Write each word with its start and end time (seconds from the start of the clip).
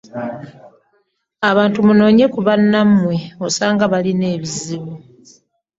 Abantu 1.49 1.77
munoonye 1.87 2.25
ku 2.33 2.39
bannammwe 2.47 3.15
osanga 3.45 3.83
balina 3.93 4.25
ebizibu. 4.35 4.91